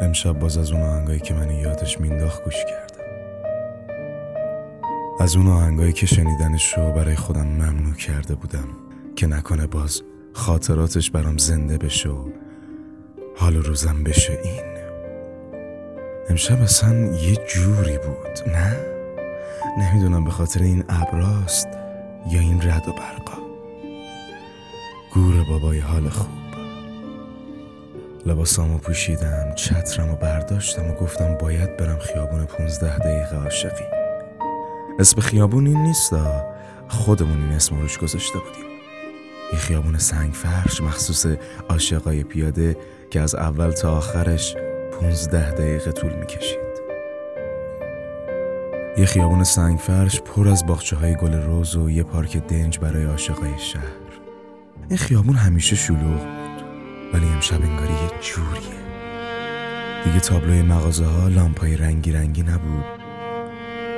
[0.00, 3.04] امشب باز از اون آهنگایی که من یادش مینداخت گوش کردم.
[5.20, 8.68] از اون آهنگایی که شنیدنش رو برای خودم ممنوع کرده بودم
[9.16, 10.02] که نکنه باز
[10.32, 12.30] خاطراتش برام زنده بشه و
[13.36, 14.70] حال روزم بشه این.
[16.28, 18.76] امشب اصلا یه جوری بود نه؟
[19.78, 21.68] نمی‌دونم به خاطر این ابراست
[22.30, 23.42] یا این رد و برقا.
[25.14, 26.39] گور بابای حال خوب.
[28.26, 33.84] لباسامو پوشیدم چترمو برداشتم و گفتم باید برم خیابون پونزده دقیقه عاشقی.
[34.98, 36.44] اسم خیابون این نیستا
[36.88, 38.70] خودمون این اسم روش گذاشته بودیم.
[39.52, 41.26] یه خیابون سنگ فرش مخصوص
[41.68, 42.76] عاشقای پیاده
[43.10, 44.56] که از اول تا آخرش
[44.92, 46.70] پونزده دقیقه طول می‌کشید.
[48.98, 53.04] یه خیابون سنگ فرش پر از باخچه های گل روز و یه پارک دنج برای
[53.04, 53.82] عاشقای شهر.
[54.88, 56.39] این خیابون همیشه شلوغ
[57.14, 58.80] ولی امشب انگاری یه جوریه.
[60.04, 62.84] دیگه تابلوی مغازه ها لامپای رنگی رنگی نبود.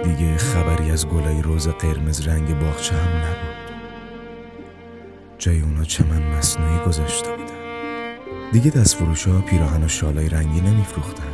[0.04, 3.52] دیگه خبری از گلای روز قرمز رنگ باغچه هم نبود.
[5.38, 7.52] جای اونا چمن مصنوعی گذاشته بودن.
[8.52, 11.32] دیگه دست فروش ها پیراهن و شالای رنگی نمیفروختن.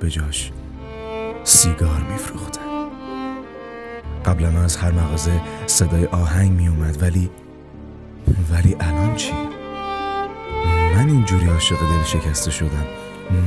[0.00, 0.52] به جاش
[1.44, 2.60] سیگار میفروختن.
[4.24, 7.30] قبلا از هر مغازه صدای آهنگ میومد ولی
[8.50, 9.32] ولی الان چی؟
[10.94, 12.86] من اینجوری عاشق دل شکسته شدم.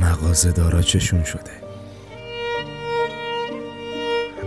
[0.00, 1.50] مغازه دارا چشون شده.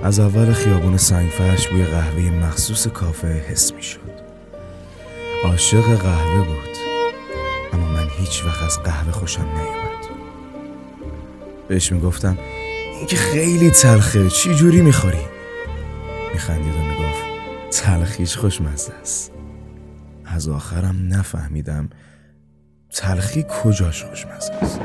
[0.03, 4.11] از اول خیابون سنگفرش بوی قهوه مخصوص کافه حس می شد
[5.43, 6.77] عاشق قهوه بود.
[7.73, 10.05] اما من هیچ وقت از قهوه خوشم نیومد.
[11.67, 12.37] بهش می‌گفتم
[12.97, 15.25] این که خیلی تلخه چی جوری می‌خوری؟
[16.33, 17.23] میخندید و می‌گفت
[17.71, 19.31] تلخیش خوشمزه است.
[20.25, 21.89] از آخرم نفهمیدم
[22.93, 24.79] تلخی کجاش خوشمزه است؟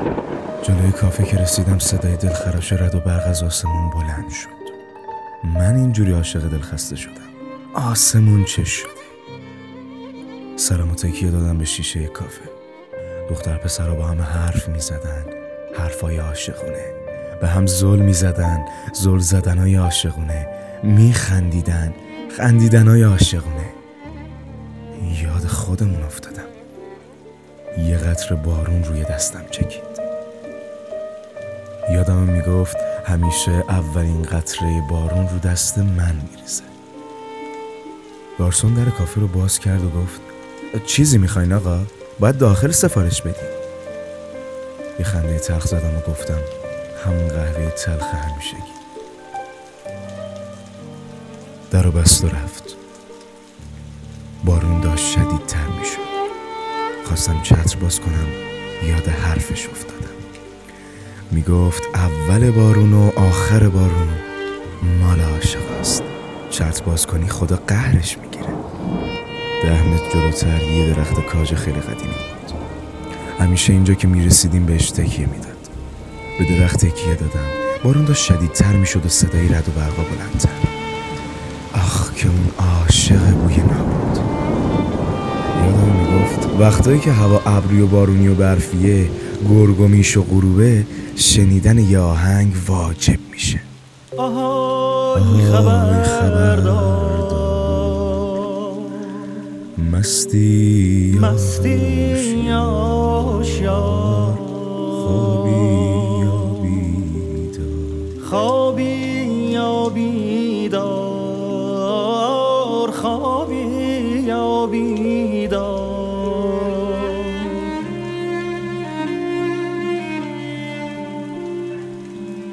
[0.63, 4.49] جلوی کافه که رسیدم صدای دلخراش رد و برق از آسمون بلند شد.
[5.43, 7.11] من اینجوری عاشق دل خسته شدم.
[7.73, 8.89] آسمون چه شده
[10.55, 12.49] سلام و تکیه دادم به شیشه کافه.
[13.29, 15.25] دختر پسر با هم حرف می زدن
[15.77, 16.85] حرفای عاشقونه.
[17.41, 20.47] به هم زل می زدن زل زدنای عاشقونه.
[20.83, 21.93] می خندیدن
[22.37, 23.65] خندیدنای عاشقونه.
[25.23, 26.26] یاد خودمون افتادم
[27.77, 29.83] یه قطر بارون روی دستم چکید.
[31.91, 36.63] یادم می‌گفت همیشه اولین قطره بارون رو دست من میریزه.
[38.39, 40.21] گارسون در کافه رو باز کرد و گفت
[40.85, 41.79] چیزی می‌خواین آقا؟
[42.19, 43.49] باید داخل سفارش بدیم
[44.99, 46.39] یه خنده تلخ زدم و گفتم
[47.05, 48.57] همون قهوه تلخ همیشگی.
[51.71, 52.63] در و بست و رفت.
[54.43, 56.16] بارون داشت شدیدتر می‌شد.
[57.07, 58.27] خواستم چتر باز کنم
[58.87, 60.13] یاد حرفش افتادم.
[61.31, 64.07] می‌گفت اول بارون و آخر بارون
[65.01, 66.03] مال عاشق است.
[66.49, 68.53] چتر باز کنی خدا قهرش می‌گیره.
[69.63, 72.59] ده متر جلوتر یه درخت کاج خیلی قدیمی بود.
[73.39, 75.69] همیشه اینجا که می‌رسیدیم بهش تکیه می‌داد.
[76.39, 77.49] به درخت تکیه دادم.
[77.83, 80.49] بارون داشت شدیدتر می‌شد و صدای رد و برقا بلندتر.
[81.73, 84.36] آخ که اون عاشق بوی نبود
[85.57, 89.09] یادم می‌گفت وقتایی که هوا ابری و بارونی و برفیه
[89.49, 90.85] گرگ و میش و غروبه
[91.15, 93.61] شنیدن یه آهنگ واجب میشه.
[94.17, 96.57] آهای خبر, خبر
[99.97, 104.33] مستی مستی آشیار
[105.03, 106.16] خوابی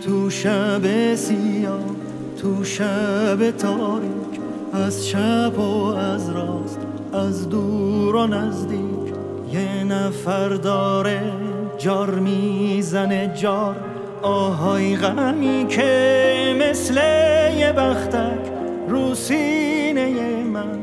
[0.05, 1.81] تو شب سیاه
[2.43, 4.41] تو شب تاریک
[4.73, 6.79] از شب و از راست
[7.13, 9.15] از دور و نزدیک.
[9.53, 11.23] یه نفر داره
[11.79, 13.77] جار می‌زنه جار
[14.23, 16.95] آهای غمی که مثل
[17.57, 18.53] یه بختک
[18.89, 20.79] رو سینه من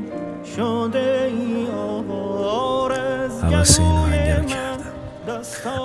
[0.56, 4.71] شده ای آوار از رو کردم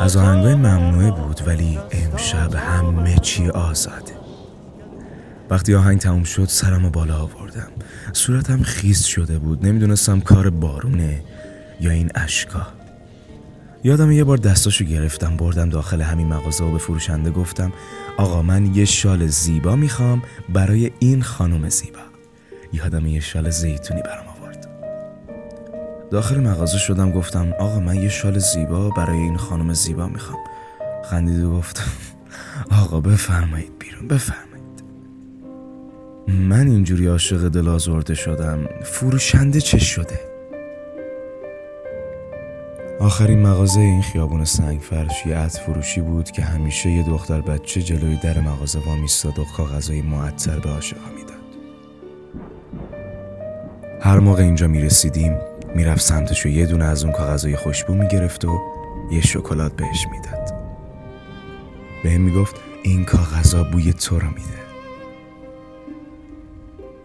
[0.02, 4.12] از آهنگای ممنوعه بود ولی امشب همه چی آزاده
[5.50, 7.68] وقتی آهنگ تموم شد سرم بالا آوردم.
[8.12, 9.66] صورتم خیس شده بود.
[9.66, 11.22] نمی‌دونستم کار بارونه
[11.80, 12.66] یا این اشکا.
[13.84, 17.72] یادم یه بار دستاشو گرفتم بردم داخل همین مغازه و به فروشنده گفتم
[18.16, 21.98] آقا من یه شال زیبا می‌خوام برای این خانم زیبا.
[22.72, 24.35] یادم یه شال زیتونی برام
[26.10, 30.38] داخل مغازه شدم گفتم آقا من یه شال زیبا برای این خانم زیبا می‌خوام.
[31.04, 31.82] خندید و گفت
[32.70, 34.46] آقا بفرمایید بیرون بفرمایید.
[36.28, 40.20] من اینجوری عاشق دل آزرده شدم فروشنده چه شده؟
[43.00, 48.16] آخرین مغازه این خیابون سنگ فرش یه فروشی بود که همیشه یه دختر بچه جلوی
[48.22, 51.36] در مغازه وا میستاد و کاغذهای معطر به عاشقا می‌داد.
[54.00, 55.38] هر موقع اینجا می‌رسیدیم
[55.76, 58.60] می‌رفت سمتش و یه دونه از اون کاغذهای خوشبو می‌گرفت و
[59.10, 60.54] یه شکلات بهش می‌داد.
[62.04, 64.66] به می‌گفت این کاغذها بوی تو رو میده.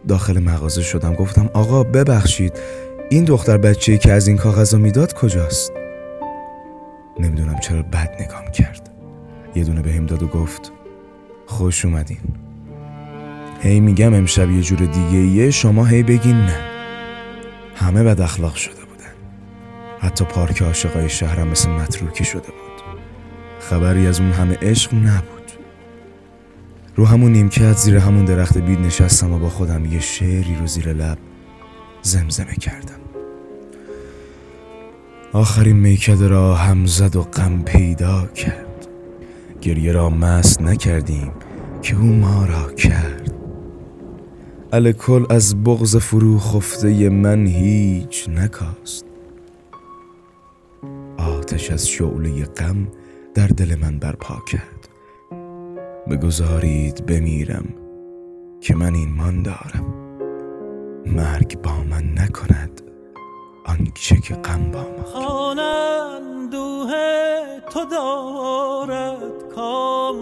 [0.08, 2.54] داخل مغازه شدم گفتم آقا ببخشید
[3.10, 5.72] این دختر بچه‌ای که از این کاغذا می‌داد کجاست؟
[7.20, 8.90] نمی‌دونم چرا بد نگام کرد.
[9.56, 10.72] یه دونه بهم داد و گفت
[11.46, 12.18] خوش اومدین.
[13.62, 16.71] هی میگم امشب یه جور دیگه ایه شما هی بگین نه.
[17.82, 19.14] همه بد اخلاق شده بودن.
[20.00, 22.82] حتی پارک عاشقای شهرم مثل متروکی شده بود.
[23.60, 25.52] خبری از اون همه عشق نبود.
[26.96, 30.94] رو همون نیمکت زیر همون درخت بید نشستم و با خودم یه شعری رو زیر
[30.94, 31.18] لب
[32.02, 33.02] زمزمه کردم.
[35.34, 38.88] آخرین میکده را هم زد و غم پیدا کرد.
[39.62, 41.32] گریه را مست نکردیم
[41.82, 43.21] که او ما را کرد.
[44.74, 49.06] الکل از بغز فرو خفته من هیچ نکاست.
[51.18, 52.88] آتش از شعله غم
[53.34, 54.90] در دل من برپا کرد.
[56.10, 57.66] بگذارید بمیرم
[58.62, 59.94] که من این دارم.
[61.06, 62.82] مرگ با من نکند
[63.66, 66.50] آنچه که غم با من.
[66.50, 66.92] دوه
[67.74, 69.54] تو دارد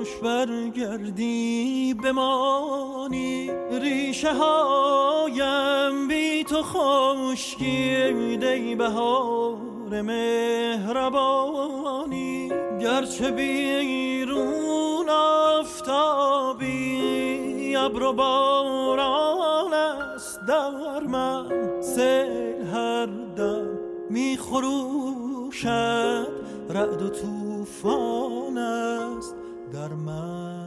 [0.09, 3.51] کاش برگردی بمانی
[3.81, 6.07] ریشه هایم.
[6.07, 8.37] بی تو خشکی
[8.77, 11.29] بهار مهربانی.
[12.81, 15.09] گرچه بیرون
[15.59, 16.69] آفتابی
[17.75, 23.05] ابر و باران است در من سیل هر
[23.37, 23.67] دم
[24.09, 25.69] میخروشد
[26.69, 29.38] رعد و طوفان است.
[29.79, 30.58] در من